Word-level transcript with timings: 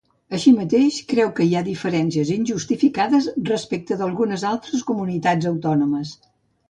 Així 0.35 0.51
mateix, 0.59 0.95
creu 1.11 1.29
que 1.39 1.45
hi 1.49 1.51
ha 1.57 1.61
diferències 1.67 2.31
injustificades 2.37 3.29
respecte 3.53 3.99
d’algunes 4.01 4.47
altres 4.55 4.85
comunitats 4.89 5.51
autònomes. 5.55 6.17